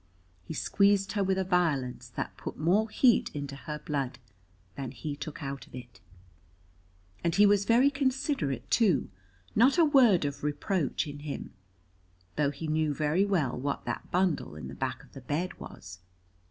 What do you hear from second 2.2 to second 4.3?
put more heat into her blood